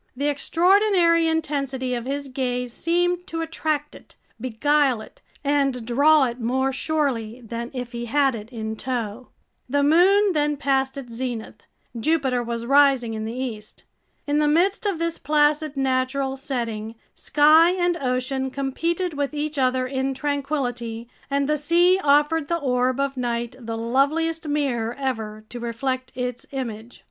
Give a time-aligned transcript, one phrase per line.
[0.17, 6.39] The extraordinary intensity of his gaze seemed to attract it, beguile it, and draw it
[6.41, 9.27] more surely than if he had it in tow!
[9.69, 11.61] The moon then passed its zenith.
[11.95, 13.83] Jupiter was rising in the east.
[14.25, 19.85] In the midst of this placid natural setting, sky and ocean competed with each other
[19.85, 25.59] in tranquility, and the sea offered the orb of night the loveliest mirror ever to
[25.59, 26.99] reflect its image.